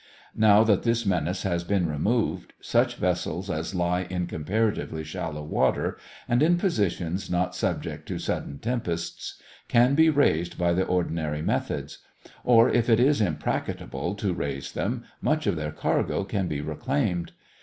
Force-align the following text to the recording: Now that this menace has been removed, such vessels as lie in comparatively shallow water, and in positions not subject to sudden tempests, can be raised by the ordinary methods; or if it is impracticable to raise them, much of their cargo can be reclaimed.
Now 0.35 0.63
that 0.63 0.81
this 0.81 1.05
menace 1.05 1.43
has 1.43 1.63
been 1.63 1.87
removed, 1.87 2.53
such 2.59 2.95
vessels 2.95 3.51
as 3.51 3.75
lie 3.75 4.07
in 4.09 4.25
comparatively 4.25 5.03
shallow 5.03 5.43
water, 5.43 5.95
and 6.27 6.41
in 6.41 6.57
positions 6.57 7.29
not 7.29 7.53
subject 7.53 8.07
to 8.07 8.17
sudden 8.17 8.57
tempests, 8.57 9.39
can 9.67 9.93
be 9.93 10.09
raised 10.09 10.57
by 10.57 10.73
the 10.73 10.85
ordinary 10.85 11.43
methods; 11.43 11.99
or 12.43 12.67
if 12.67 12.89
it 12.89 12.99
is 12.99 13.21
impracticable 13.21 14.15
to 14.15 14.33
raise 14.33 14.71
them, 14.71 15.03
much 15.21 15.45
of 15.45 15.55
their 15.55 15.71
cargo 15.71 16.23
can 16.23 16.47
be 16.47 16.61
reclaimed. 16.61 17.33